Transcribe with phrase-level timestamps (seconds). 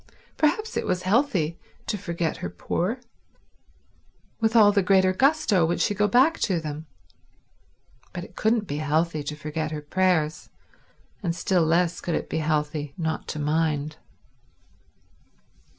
[0.35, 2.99] Perhaps it was healthy to forget her poor;
[4.39, 6.87] with all the greater gusto would she go back to them.
[8.11, 10.49] But it couldn't be healthy to forget her prayers,
[11.21, 13.97] and still less could it be healthy not to mind.